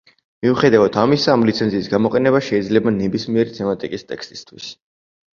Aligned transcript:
მიუხედავად 0.45 0.95
ამისა, 1.01 1.25
ამ 1.33 1.43
ლიცენზიის 1.49 1.89
გამოყენება 1.91 2.41
შეიძლება 2.47 2.93
ნებისმიერი 2.95 3.53
თემატიკის 3.59 4.05
ტექსტისთვის. 4.13 4.71